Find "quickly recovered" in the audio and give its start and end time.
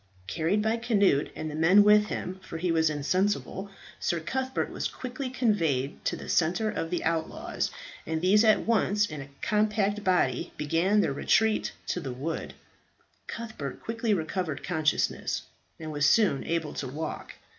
13.83-14.63